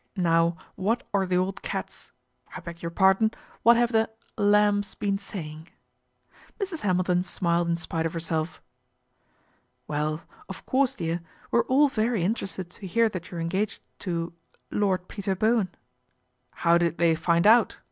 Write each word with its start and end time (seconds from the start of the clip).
Now 0.17 0.57
what 0.73 1.03
are 1.13 1.27
the 1.27 1.37
old 1.37 1.61
cats 1.61 2.11
I 2.57 2.59
beg 2.59 2.81
your 2.81 2.89
pardon, 2.89 3.29
what 3.61 3.77
have 3.77 3.91
the 3.91 4.09
lambs 4.35 4.95
been 4.95 5.19
saying?" 5.19 5.67
Mrs. 6.59 6.79
Hamilton 6.79 7.21
smiled 7.21 7.67
in 7.69 7.75
spite 7.75 8.07
of 8.07 8.13
herself." 8.13 8.63
Well, 9.87 10.23
of 10.49 10.65
course, 10.65 10.95
dear, 10.95 11.21
we're 11.51 11.65
all 11.65 11.87
very 11.87 12.23
interested 12.23 12.71
to 12.71 12.87
hear 12.87 13.09
that 13.09 13.29
you 13.29 13.37
are 13.37 13.41
engaged 13.41 13.83
to 13.99 14.33
Lord 14.71 15.07
Peter 15.07 15.35
Bowen."" 15.35 15.69
How 16.65 16.79
did 16.79 16.97
they 16.97 17.13
find 17.13 17.45
out 17.45 17.77